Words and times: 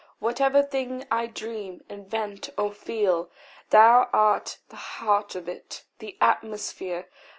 Whatever 0.17 0.63
thing 0.63 1.05
I 1.11 1.27
dream, 1.27 1.83
invent, 1.87 2.49
or 2.57 2.71
feel, 2.71 3.29
Thou 3.69 4.09
art 4.11 4.57
the 4.69 4.75
heart 4.97 5.35
of 5.35 5.47
it, 5.47 5.83
the 5.99 6.17
atmosphere. 6.19 7.07